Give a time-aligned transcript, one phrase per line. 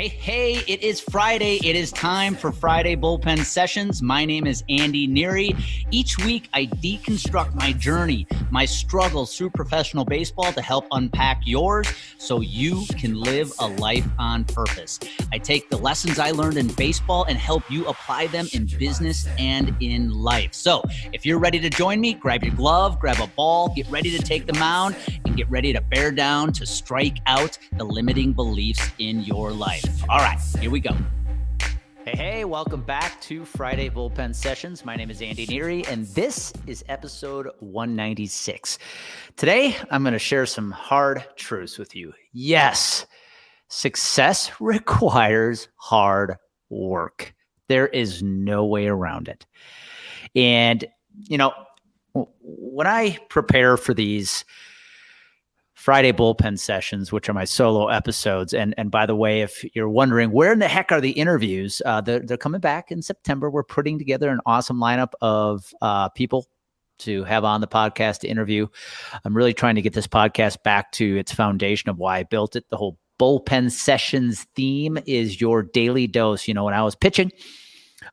[0.00, 1.60] Hey, hey, it is Friday.
[1.62, 4.00] It is time for Friday Bullpen Sessions.
[4.00, 5.54] My name is Andy Neary.
[5.90, 11.86] Each week, I deconstruct my journey, my struggles through professional baseball to help unpack yours
[12.16, 15.00] so you can live a life on purpose.
[15.32, 19.28] I take the lessons I learned in baseball and help you apply them in business
[19.38, 20.54] and in life.
[20.54, 24.16] So if you're ready to join me, grab your glove, grab a ball, get ready
[24.16, 28.32] to take the mound, and get ready to bear down to strike out the limiting
[28.32, 29.89] beliefs in your life.
[30.08, 30.96] All right, here we go.
[32.04, 34.84] Hey, hey, welcome back to Friday Bullpen Sessions.
[34.84, 38.78] My name is Andy Neary, and this is episode 196.
[39.36, 42.12] Today, I'm going to share some hard truths with you.
[42.32, 43.06] Yes,
[43.68, 46.36] success requires hard
[46.68, 47.34] work.
[47.68, 49.46] There is no way around it.
[50.34, 50.84] And,
[51.28, 51.52] you know,
[52.14, 54.44] when I prepare for these,
[55.90, 58.54] Friday bullpen sessions, which are my solo episodes.
[58.54, 61.82] And and by the way, if you're wondering where in the heck are the interviews,
[61.84, 63.50] uh, they're, they're coming back in September.
[63.50, 66.46] We're putting together an awesome lineup of uh, people
[67.00, 68.68] to have on the podcast to interview.
[69.24, 72.54] I'm really trying to get this podcast back to its foundation of why I built
[72.54, 72.66] it.
[72.70, 76.46] The whole bullpen sessions theme is your daily dose.
[76.46, 77.32] You know, when I was pitching,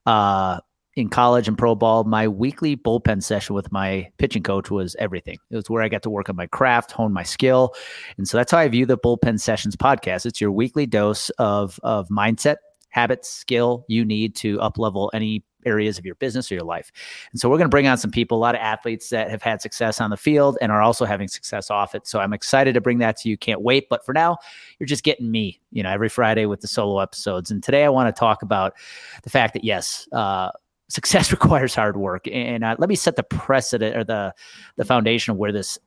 [0.07, 0.61] uh,
[0.97, 5.37] in college and pro ball, my weekly bullpen session with my pitching coach was everything.
[5.51, 7.75] It was where I got to work on my craft, hone my skill.
[8.17, 10.25] And so that's how I view the Bullpen Sessions podcast.
[10.25, 12.55] It's your weekly dose of, of mindset,
[12.89, 16.91] habits, skill you need to up level any areas of your business or your life.
[17.31, 19.43] And so we're going to bring on some people, a lot of athletes that have
[19.43, 22.07] had success on the field and are also having success off it.
[22.07, 23.37] So I'm excited to bring that to you.
[23.37, 23.87] Can't wait.
[23.87, 24.37] But for now,
[24.79, 27.51] you're just getting me, you know, every Friday with the solo episodes.
[27.51, 28.73] And today I want to talk about
[29.21, 30.49] the fact that yes, uh,
[30.89, 32.27] success requires hard work.
[32.31, 34.33] And uh, let me set the precedent or the
[34.75, 35.77] the foundation of where this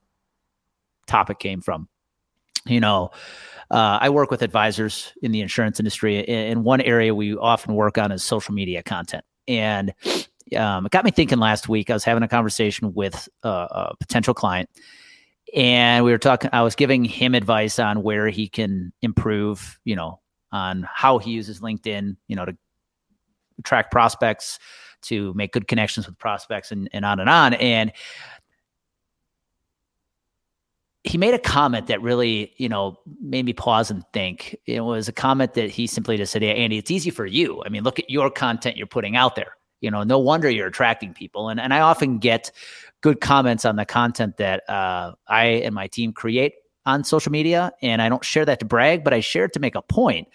[1.06, 1.88] topic came from.
[2.66, 3.10] You know,
[3.70, 7.98] uh, I work with advisors in the insurance industry, and one area we often work
[7.98, 9.24] on is social media content.
[9.48, 9.94] And
[10.56, 11.90] um, it got me thinking last week.
[11.90, 14.68] I was having a conversation with a, potential client,
[15.54, 16.50] and we were talking.
[16.52, 19.78] I was giving him advice on where he can improve.
[19.84, 20.20] You know,
[20.52, 22.16] on how he uses LinkedIn.
[22.28, 22.56] You know, to
[23.58, 24.58] attract prospects,
[25.02, 27.54] to make good connections with prospects and, and on and on.
[27.54, 27.92] And
[31.04, 34.56] he made a comment that really, you know, made me pause and think.
[34.66, 37.62] It was a comment that he simply just said, Andy, it's easy for you.
[37.64, 39.56] I mean, look at your content you're putting out there.
[39.80, 41.48] You know, no wonder you're attracting people.
[41.48, 42.50] And and I often get
[43.00, 46.52] good comments on the content that uh, I and my team create
[46.84, 47.72] on social media.
[47.80, 50.28] And I don't share that to brag, but I share it to make a point.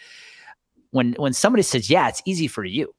[0.89, 2.91] When when somebody says, Yeah, it's easy for you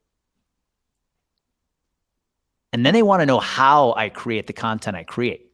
[2.76, 5.50] and then they want to know how I create the content I create.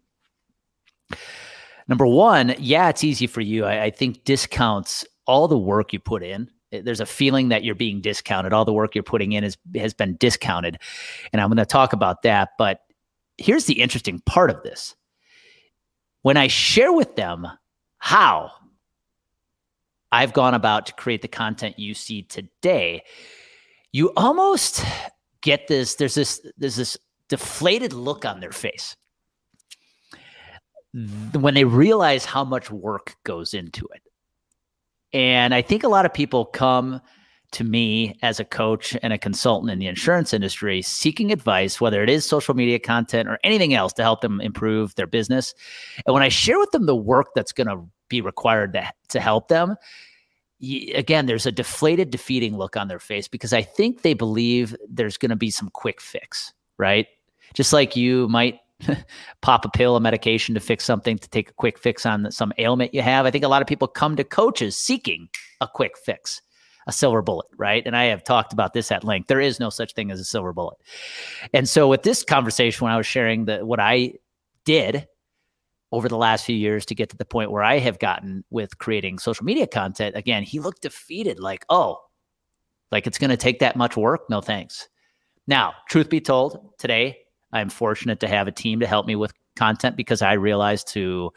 [1.87, 3.65] Number one, yeah, it's easy for you.
[3.65, 6.51] I, I think discounts all the work you put in.
[6.73, 8.53] Eh, there's a feeling that you're being discounted.
[8.53, 10.81] All the work you're putting in is, has been discounted.
[11.33, 12.55] And I'm going to talk about that.
[12.59, 12.81] But
[13.39, 14.97] here's the interesting part of this
[16.23, 17.47] when I share with them
[17.99, 18.51] how
[20.11, 23.05] I've gone about to create the content you see today,
[23.93, 24.85] you almost
[25.43, 26.97] get this there's this there's this
[27.33, 28.95] deflated look on their face
[31.33, 34.03] when they realize how much work goes into it.
[35.15, 37.01] And I think a lot of people come
[37.53, 42.03] to me as a coach and a consultant in the insurance industry seeking advice, whether
[42.03, 45.55] it is social media content or anything else to help them improve their business.
[46.05, 49.21] And when I share with them the work that's going to be required to, to
[49.21, 49.77] help them,
[50.95, 55.17] again, there's a deflated, defeating look on their face because I think they believe there's
[55.17, 57.07] going to be some quick fix, right?
[57.55, 58.61] Just like you might
[59.43, 62.53] pop a pill, a medication to fix something, to take a quick fix on some
[62.59, 63.27] ailment you have.
[63.27, 65.29] I think a lot of people come to coaches seeking
[65.61, 66.41] a quick fix,
[66.87, 67.83] a silver bullet, right?
[67.87, 69.29] And I have talked about this at length.
[69.29, 70.79] There is no such thing as a silver bullet.
[71.53, 74.15] And so with this conversation, when I was sharing the what I
[74.65, 75.07] did
[75.91, 78.79] over the last few years to get to the point where I have gotten with
[78.79, 81.99] creating social media content, again, he looked defeated, like, oh,
[82.91, 84.29] like it's going to take that much work?
[84.29, 84.89] No thanks.
[85.47, 87.22] Now, truth be told, today
[87.53, 91.33] I'm fortunate to have a team to help me with content because I realized to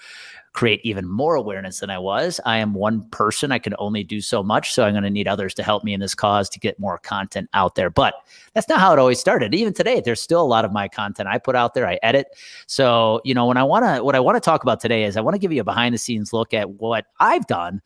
[0.53, 2.39] create even more awareness than I was.
[2.45, 3.51] I am one person.
[3.51, 4.73] I can only do so much.
[4.73, 6.97] So I'm going to need others to help me in this cause to get more
[6.97, 7.89] content out there.
[7.89, 8.15] But
[8.53, 9.53] that's not how it always started.
[9.53, 11.85] Even today, there's still a lot of my content I put out there.
[11.85, 12.27] I edit.
[12.67, 15.17] So, you know, when I want to, what I want to talk about today is
[15.17, 17.81] I want to give you a behind the scenes look at what I've done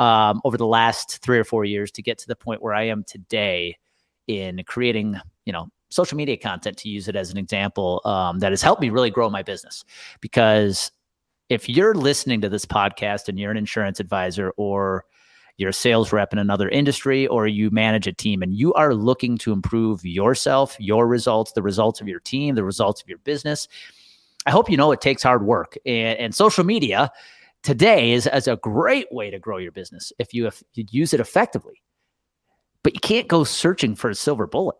[0.00, 2.84] um, over the last three or four years to get to the point where I
[2.84, 3.78] am today
[4.26, 8.52] in creating, you know, social media content to use it as an example um, that
[8.52, 9.84] has helped me really grow my business
[10.20, 10.90] because
[11.48, 15.04] if you're listening to this podcast and you're an insurance advisor or
[15.60, 18.94] you're a sales rep in another industry, or you manage a team and you are
[18.94, 23.18] looking to improve yourself, your results, the results of your team, the results of your
[23.18, 23.68] business.
[24.46, 25.76] I hope you know it takes hard work.
[25.84, 27.12] And, and social media
[27.62, 31.12] today is, is a great way to grow your business if you, if you use
[31.12, 31.82] it effectively.
[32.82, 34.76] But you can't go searching for a silver bullet.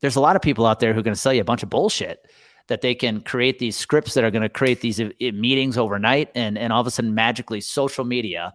[0.00, 1.62] There's a lot of people out there who are going to sell you a bunch
[1.62, 2.26] of bullshit
[2.68, 6.30] that they can create these scripts that are going to create these uh, meetings overnight
[6.34, 8.54] and and all of a sudden magically social media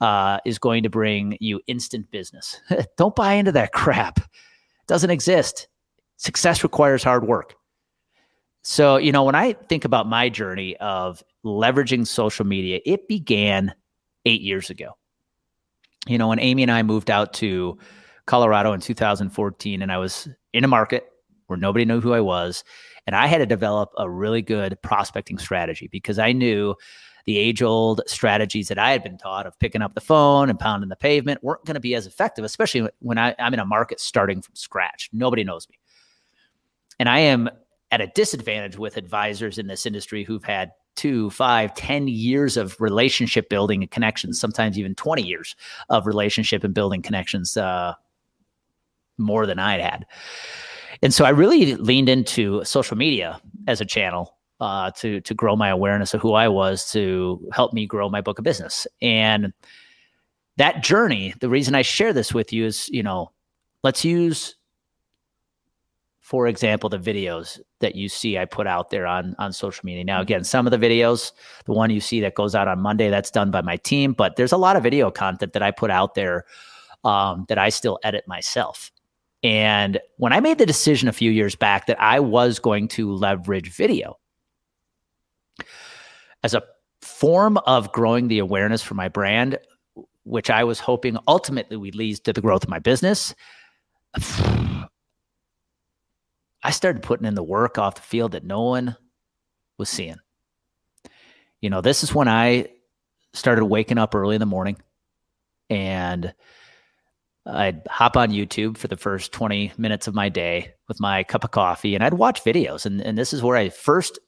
[0.00, 2.60] uh, is going to bring you instant business.
[2.96, 4.18] Don't buy into that crap.
[4.18, 4.26] It
[4.86, 5.68] doesn't exist.
[6.16, 7.54] Success requires hard work.
[8.62, 13.72] So, you know, when I think about my journey of leveraging social media, it began
[14.24, 14.96] eight years ago.
[16.08, 17.78] You know, when Amy and I moved out to
[18.26, 21.06] Colorado in 2014, and I was in a market
[21.46, 22.64] where nobody knew who I was.
[23.06, 26.74] And I had to develop a really good prospecting strategy because I knew
[27.24, 30.58] the age old strategies that I had been taught of picking up the phone and
[30.58, 33.66] pounding the pavement weren't going to be as effective, especially when I, I'm in a
[33.66, 35.10] market starting from scratch.
[35.12, 35.78] Nobody knows me.
[36.98, 37.50] And I am
[37.90, 42.80] at a disadvantage with advisors in this industry who've had two, five, ten years of
[42.80, 45.54] relationship building and connections, sometimes even 20 years
[45.90, 47.92] of relationship and building connections, uh,
[49.18, 50.06] more than I'd had.
[51.02, 55.56] And so I really leaned into social media as a channel uh, to to grow
[55.56, 58.86] my awareness of who I was, to help me grow my book of business.
[59.02, 59.52] And
[60.56, 63.30] that journey, the reason I share this with you is, you know,
[63.82, 64.56] let's use,
[66.20, 70.04] for example, the videos that you see I put out there on on social media.
[70.04, 71.32] Now, again, some of the videos,
[71.66, 74.36] the one you see that goes out on Monday, that's done by my team, but
[74.36, 76.46] there's a lot of video content that I put out there
[77.04, 78.90] um, that I still edit myself.
[79.42, 83.12] And when I made the decision a few years back that I was going to
[83.12, 84.18] leverage video
[86.42, 86.62] as a
[87.02, 89.58] form of growing the awareness for my brand,
[90.24, 93.34] which I was hoping ultimately would lead to the growth of my business,
[94.14, 94.88] I
[96.70, 98.96] started putting in the work off the field that no one
[99.78, 100.18] was seeing.
[101.60, 102.68] You know, this is when I
[103.34, 104.76] started waking up early in the morning
[105.70, 106.34] and
[107.46, 111.44] I'd hop on YouTube for the first 20 minutes of my day with my cup
[111.44, 112.86] of coffee and I'd watch videos.
[112.86, 114.18] And, and this is where I first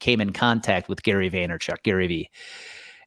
[0.00, 2.30] came in contact with Gary Vaynerchuk, Gary V.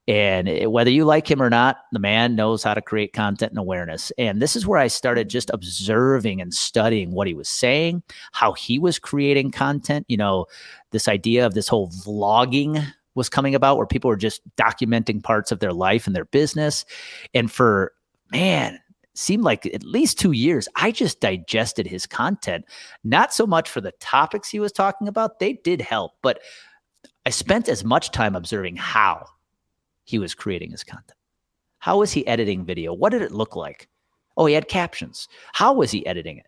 [0.07, 3.51] And it, whether you like him or not, the man knows how to create content
[3.51, 4.11] and awareness.
[4.19, 8.53] And this is where I started just observing and studying what he was saying, how
[8.53, 10.05] he was creating content.
[10.07, 10.45] You know,
[10.91, 12.85] this idea of this whole vlogging
[13.15, 16.85] was coming about where people were just documenting parts of their life and their business.
[17.33, 17.93] And for
[18.31, 18.79] man,
[19.15, 22.65] seemed like at least two years, I just digested his content.
[23.03, 26.39] Not so much for the topics he was talking about, they did help, but
[27.25, 29.25] I spent as much time observing how
[30.03, 31.17] he was creating his content.
[31.79, 32.93] How was he editing video?
[32.93, 33.89] What did it look like?
[34.37, 35.27] Oh, he had captions.
[35.53, 36.47] How was he editing it?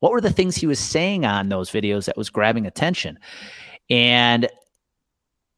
[0.00, 3.18] What were the things he was saying on those videos that was grabbing attention?
[3.88, 4.48] And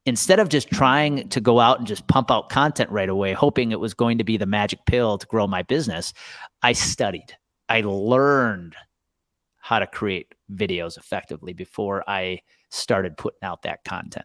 [0.08, 3.72] instead of just trying to go out and just pump out content right away, hoping
[3.72, 6.14] it was going to be the magic pill to grow my business,
[6.62, 7.36] I studied.
[7.68, 8.74] I learned
[9.58, 12.40] how to create videos effectively before I
[12.70, 14.24] started putting out that content.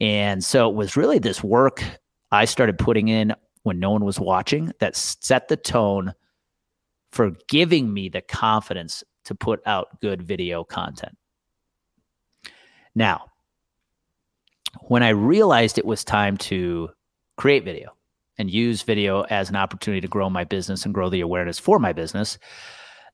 [0.00, 1.84] And so it was really this work
[2.32, 3.32] I started putting in
[3.62, 6.14] when no one was watching that set the tone
[7.12, 11.16] for giving me the confidence to put out good video content.
[12.96, 13.26] Now,
[14.88, 16.90] when I realized it was time to
[17.36, 17.96] create video
[18.38, 21.78] and use video as an opportunity to grow my business and grow the awareness for
[21.78, 22.38] my business,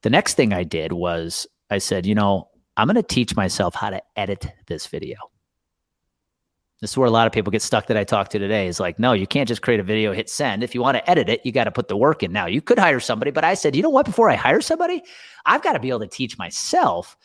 [0.03, 3.75] the next thing I did was I said, you know, I'm going to teach myself
[3.75, 5.17] how to edit this video.
[6.81, 8.81] This is where a lot of people get stuck that I talked to today is
[8.81, 10.63] like, no, you can't just create a video, hit send.
[10.65, 12.33] If you want to edit it, you got to put the work in.
[12.33, 14.07] Now, you could hire somebody, but I said, you know what?
[14.07, 15.03] Before I hire somebody,
[15.45, 17.19] I've got to be able to teach myself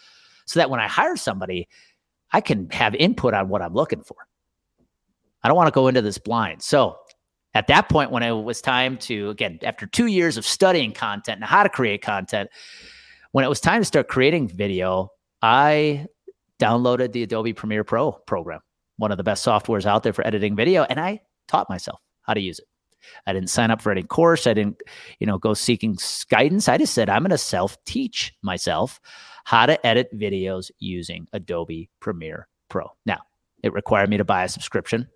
[0.46, 1.70] so that when I hire somebody,
[2.34, 4.18] I can have input on what I'm looking for.
[5.46, 6.64] I don't want to go into this blind.
[6.64, 6.98] So
[7.54, 11.36] at that point, when it was time to, again, after two years of studying content
[11.36, 12.50] and how to create content,
[13.32, 15.12] when it was time to start creating video,
[15.44, 16.08] I
[16.60, 18.62] downloaded the Adobe Premiere Pro program,
[18.98, 22.34] one of the best softwares out there for editing video, and I taught myself how
[22.34, 22.66] to use it.
[23.28, 24.48] I didn't sign up for any course.
[24.48, 24.82] I didn't,
[25.20, 25.96] you know, go seeking
[26.32, 26.68] guidance.
[26.68, 29.00] I just said I'm going to self-teach myself
[29.44, 32.88] how to edit videos using Adobe Premiere Pro.
[33.06, 33.20] Now,
[33.66, 35.08] it required me to buy a subscription,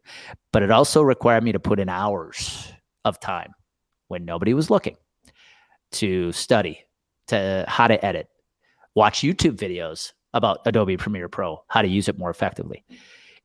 [0.51, 2.73] but it also required me to put in hours
[3.05, 3.53] of time
[4.07, 4.97] when nobody was looking
[5.91, 6.83] to study
[7.27, 8.27] to how to edit,
[8.95, 12.83] watch YouTube videos about Adobe Premiere Pro, how to use it more effectively.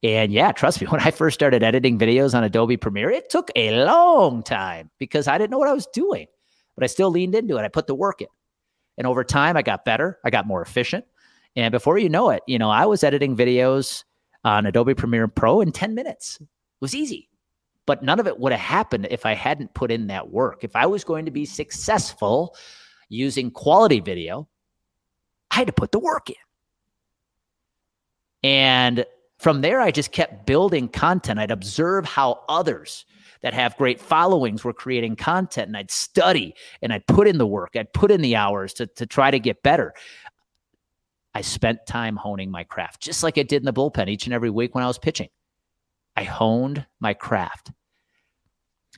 [0.03, 3.51] And yeah, trust me, when I first started editing videos on Adobe Premiere, it took
[3.55, 6.27] a long time because I didn't know what I was doing,
[6.75, 7.63] but I still leaned into it.
[7.63, 8.29] I put the work in.
[8.97, 11.05] And over time, I got better, I got more efficient.
[11.57, 14.05] And before you know it, you know, I was editing videos
[14.45, 16.39] on Adobe Premiere Pro in 10 minutes.
[16.41, 16.49] It
[16.81, 17.29] was easy.
[17.87, 20.65] But none of it would have happened if I hadn't put in that work.
[20.65, 22.57] If I was going to be successful
[23.09, 24.49] using quality video,
[25.51, 26.37] I had to put the work in.
[28.43, 29.05] And
[29.39, 31.39] from there, I just kept building content.
[31.39, 33.05] I'd observe how others
[33.43, 37.47] that have great followings were creating content and I'd study and I'd put in the
[37.47, 39.93] work, I'd put in the hours to, to try to get better.
[41.35, 44.35] I spent time honing my craft, just like I did in the bullpen each and
[44.35, 45.29] every week when I was pitching.
[46.17, 47.73] I honed my craft.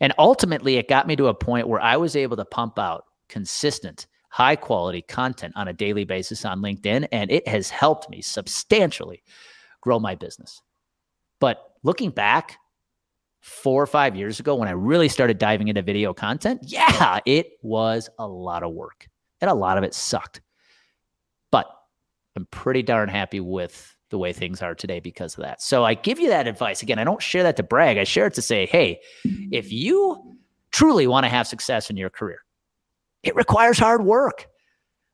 [0.00, 3.05] And ultimately, it got me to a point where I was able to pump out
[3.28, 7.09] consistent, high quality content on a daily basis on LinkedIn.
[7.11, 9.23] And it has helped me substantially
[9.81, 10.61] grow my business.
[11.40, 12.59] But looking back,
[13.40, 17.52] four or five years ago, when I really started diving into video content, yeah, it
[17.62, 19.09] was a lot of work
[19.40, 20.40] and a lot of it sucked.
[21.50, 21.66] But
[22.37, 25.61] I'm pretty darn happy with the way things are today because of that.
[25.62, 26.83] So I give you that advice.
[26.83, 27.99] Again, I don't share that to brag.
[27.99, 30.37] I share it to say, hey, if you
[30.71, 32.38] truly want to have success in your career,
[33.23, 34.47] it requires hard work.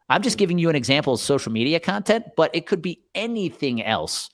[0.09, 3.83] I'm just giving you an example of social media content, but it could be anything
[3.83, 4.29] else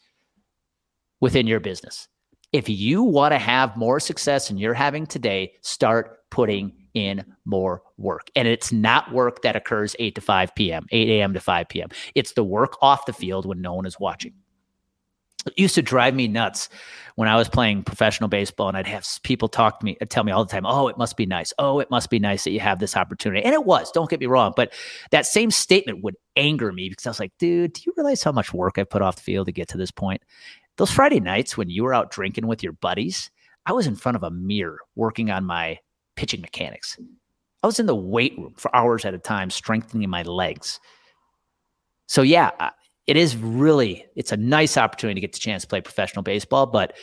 [1.20, 2.08] within your business.
[2.52, 7.82] If you want to have more success than you're having today, start putting in more
[7.96, 8.30] work.
[8.36, 11.34] And it's not work that occurs 8 to 5 p.m., 8 a.m.
[11.34, 11.88] to 5 p.m.
[12.14, 14.34] It's the work off the field when no one is watching.
[15.46, 16.68] It used to drive me nuts
[17.14, 20.24] when I was playing professional baseball and I'd have people talk to me, uh, tell
[20.24, 21.52] me all the time, oh, it must be nice.
[21.58, 23.44] Oh, it must be nice that you have this opportunity.
[23.44, 24.52] And it was, don't get me wrong.
[24.54, 24.72] But
[25.10, 28.32] that same statement would anger me because I was like, dude, do you realize how
[28.32, 30.22] much work I put off the field to get to this point?
[30.76, 33.30] Those Friday nights when you were out drinking with your buddies,
[33.66, 35.78] I was in front of a mirror working on my
[36.18, 36.98] pitching mechanics.
[37.62, 40.80] I was in the weight room for hours at a time, strengthening my legs.
[42.06, 42.50] So yeah,
[43.06, 46.66] it is really it's a nice opportunity to get the chance to play professional baseball,
[46.66, 46.96] but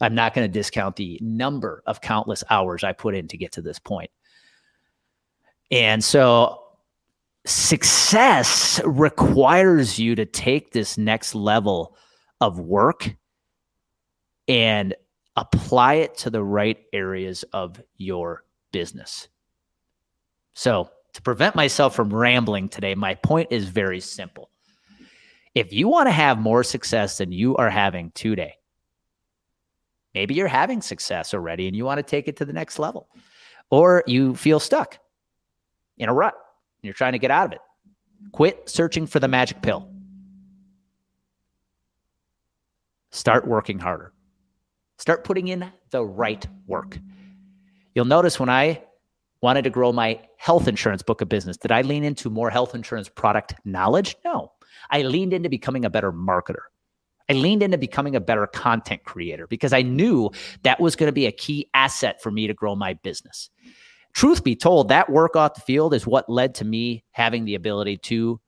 [0.00, 3.50] I'm not going to discount the number of countless hours I put in to get
[3.52, 4.10] to this point.
[5.72, 6.62] And so
[7.44, 11.96] success requires you to take this next level
[12.40, 13.16] of work
[14.46, 14.94] and
[15.34, 19.28] apply it to the right areas of your business.
[20.54, 24.50] So, to prevent myself from rambling today, my point is very simple.
[25.54, 28.54] If you want to have more success than you are having today,
[30.14, 33.08] maybe you're having success already and you want to take it to the next level,
[33.70, 34.98] or you feel stuck
[35.98, 37.60] in a rut and you're trying to get out of it.
[38.32, 39.88] Quit searching for the magic pill.
[43.10, 44.12] Start working harder.
[44.98, 46.98] Start putting in the right work.
[48.00, 48.82] You'll notice when I
[49.42, 52.74] wanted to grow my health insurance book of business, did I lean into more health
[52.74, 54.16] insurance product knowledge?
[54.24, 54.52] No.
[54.90, 56.62] I leaned into becoming a better marketer.
[57.28, 60.30] I leaned into becoming a better content creator because I knew
[60.62, 63.50] that was going to be a key asset for me to grow my business.
[64.14, 67.54] Truth be told, that work off the field is what led to me having the
[67.54, 68.40] ability to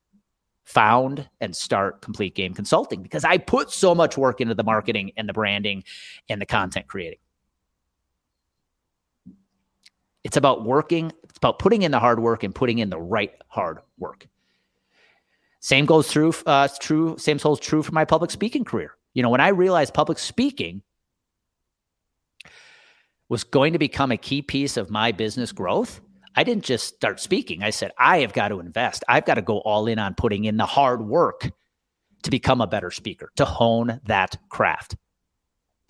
[0.65, 5.13] found and start complete game consulting because I put so much work into the marketing
[5.19, 5.85] and the branding
[6.31, 7.19] and the content creating.
[10.25, 13.33] It's about working, it's about putting in the hard work and putting in the right
[13.49, 14.29] hard work.
[15.61, 18.97] Same goes through, uh, true, same holds true for my public speaking career.
[19.15, 20.83] You know, when I realized public speaking
[23.29, 26.01] was going to become a key piece of my business growth,
[26.35, 27.63] I didn't just start speaking.
[27.63, 29.05] I said, I have got to invest.
[29.09, 31.51] I've got to go all in on putting in the hard work
[32.23, 34.97] to become a better speaker, to hone that craft.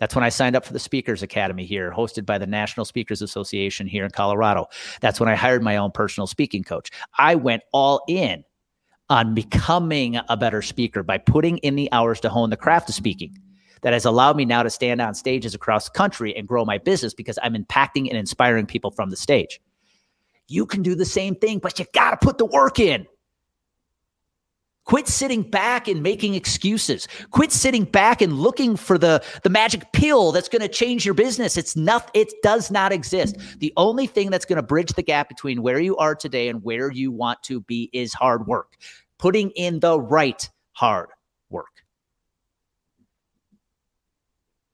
[0.03, 3.23] That's when I signed up for the Speakers Academy here, hosted by the National Speakers
[3.23, 4.67] Association here in Colorado.
[5.01, 6.91] That's when I hired my own personal speaking coach.
[7.19, 8.43] I went all in
[9.11, 12.97] on becoming a better speaker by putting in the hours to hone the craft of
[12.97, 13.39] speaking.
[13.83, 16.79] That has allowed me now to stand on stages across the country and grow my
[16.79, 19.61] business because I'm impacting and inspiring people from the stage.
[20.49, 23.07] You can do the same thing, but you got to put the work in.
[24.85, 27.07] Quit sitting back and making excuses.
[27.31, 31.15] Quit sitting back and looking for the, the magic pill that's going to change your
[31.15, 31.57] business.
[31.57, 33.37] It's not, it does not exist.
[33.61, 36.65] The only thing that's going to bridge the gap between where you are today and
[36.65, 38.77] where you want to be is hard work.
[39.19, 41.11] Putting in the right hard
[41.49, 41.85] work.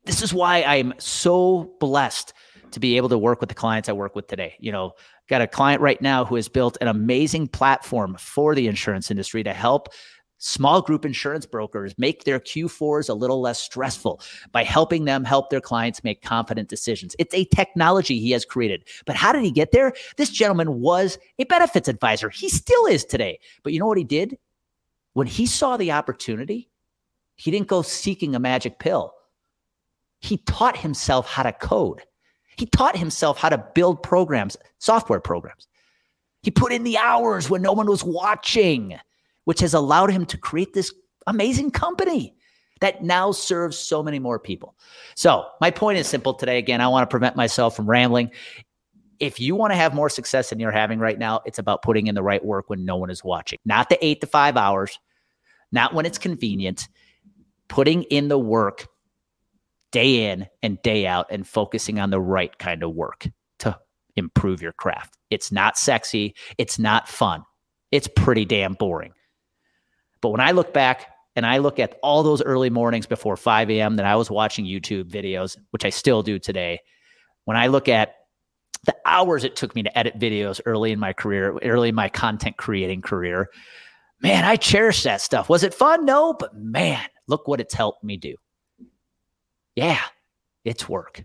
[0.05, 2.33] This is why I'm so blessed
[2.73, 4.57] to be able to work with the clients I work with today.
[4.59, 4.93] You know,
[5.29, 9.43] got a client right now who has built an amazing platform for the insurance industry
[9.45, 9.89] to help
[10.39, 14.21] small group insurance brokers make their Q4s a little less stressful
[14.53, 17.15] by helping them help their clients make confident decisions.
[17.19, 18.85] It's a technology he has created.
[19.05, 19.93] But how did he get there?
[20.17, 22.31] This gentleman was a benefits advisor.
[22.31, 23.41] He still is today.
[23.63, 24.39] But you know what he did?
[25.13, 26.71] When he saw the opportunity,
[27.35, 29.15] he didn't go seeking a magic pill.
[30.21, 32.03] He taught himself how to code.
[32.59, 35.69] He taught himself how to build programs, software programs.
[36.43, 38.99] He put in the hours when no one was watching
[39.49, 40.93] which has allowed him to create this
[41.27, 42.35] amazing company
[42.83, 44.77] that now serves so many more people.
[45.15, 46.59] So, my point is simple today.
[46.59, 48.31] Again, I want to prevent myself from rambling.
[49.21, 52.09] If you want to have more success than you're having right now, it's about putting
[52.09, 54.99] in the right work when no one is watching, not the eight to five hours,
[55.73, 56.87] not when it's convenient,
[57.69, 58.87] putting in the work
[59.93, 63.29] day in and day out and focusing on the right kind of work
[63.61, 63.79] to
[64.17, 65.17] improve your craft.
[65.31, 67.45] It's not sexy, it's not fun,
[67.91, 69.13] it's pretty damn boring.
[70.21, 73.71] But when I look back and I look at all those early mornings before 5
[73.71, 73.97] a.m.
[73.97, 76.81] that I was watching YouTube videos, which I still do today,
[77.45, 78.15] when I look at
[78.85, 82.09] the hours it took me to edit videos early in my career, early in my
[82.09, 83.49] content creating career,
[84.21, 85.49] man, I cherish that stuff.
[85.49, 86.05] Was it fun?
[86.05, 88.35] No, but man, look what it's helped me do.
[89.79, 90.01] Yeah,
[90.65, 91.25] it's work,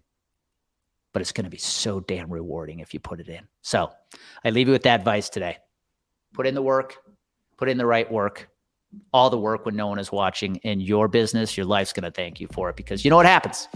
[1.11, 3.47] but it's going to be so damn rewarding if you put it in.
[3.63, 3.91] So
[4.45, 5.57] I leave you with that advice today.
[6.35, 6.97] Put in the work,
[7.57, 8.47] put in the right work,
[9.11, 12.11] all the work when no one is watching in your business, your life's going to
[12.11, 13.67] thank you for it because you know what happens?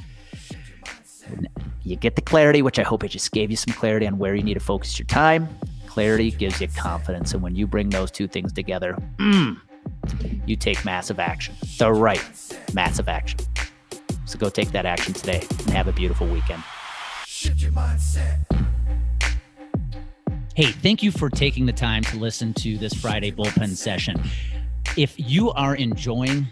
[1.81, 4.36] You get the clarity, which I hope I just gave you some clarity on where
[4.36, 5.50] you need to focus your time.
[5.88, 7.34] Clarity gives you confidence.
[7.34, 9.60] And when you bring those two things together, mm,
[10.46, 12.22] you take massive action, the right
[12.75, 13.39] massive action.
[14.27, 16.62] So go take that action today and have a beautiful weekend.
[20.53, 24.22] Hey, thank you for taking the time to listen to this Friday bullpen session.
[24.98, 26.48] If you are enjoying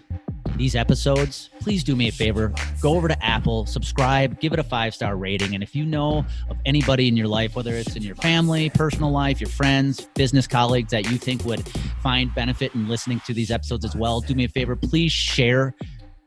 [0.55, 2.53] these episodes, please do me a favor.
[2.79, 5.53] Go over to Apple, subscribe, give it a five star rating.
[5.53, 9.11] And if you know of anybody in your life, whether it's in your family, personal
[9.11, 11.67] life, your friends, business colleagues that you think would
[12.01, 14.75] find benefit in listening to these episodes as well, do me a favor.
[14.75, 15.73] Please share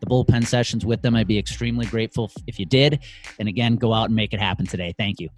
[0.09, 1.15] bullpen sessions with them.
[1.15, 3.01] I'd be extremely grateful if you did.
[3.39, 4.95] And again, go out and make it happen today.
[4.97, 5.29] Thank you.